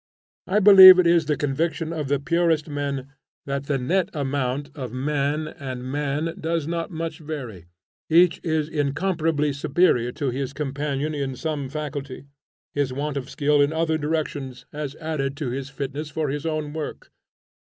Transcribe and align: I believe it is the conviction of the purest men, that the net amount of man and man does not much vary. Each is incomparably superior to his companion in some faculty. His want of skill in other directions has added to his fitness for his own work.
I 0.47 0.57
believe 0.57 0.97
it 0.97 1.05
is 1.05 1.27
the 1.27 1.37
conviction 1.37 1.93
of 1.93 2.07
the 2.07 2.17
purest 2.19 2.67
men, 2.67 3.13
that 3.45 3.65
the 3.65 3.77
net 3.77 4.09
amount 4.15 4.75
of 4.75 4.91
man 4.91 5.49
and 5.49 5.83
man 5.83 6.33
does 6.39 6.67
not 6.67 6.89
much 6.89 7.19
vary. 7.19 7.67
Each 8.09 8.39
is 8.43 8.67
incomparably 8.67 9.53
superior 9.53 10.11
to 10.13 10.31
his 10.31 10.53
companion 10.53 11.13
in 11.13 11.35
some 11.35 11.69
faculty. 11.69 12.25
His 12.73 12.91
want 12.91 13.15
of 13.15 13.29
skill 13.29 13.61
in 13.61 13.71
other 13.71 13.99
directions 13.99 14.65
has 14.71 14.95
added 14.95 15.37
to 15.37 15.51
his 15.51 15.69
fitness 15.69 16.09
for 16.09 16.29
his 16.29 16.47
own 16.47 16.73
work. 16.73 17.11